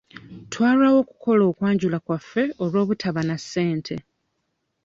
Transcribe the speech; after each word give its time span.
Twalwawo 0.51 0.97
okukola 1.03 1.43
okwanjula 1.51 1.97
kwaffe 2.05 2.43
olw'obutaba 2.63 3.21
na 3.27 3.35
ssente. 3.43 3.95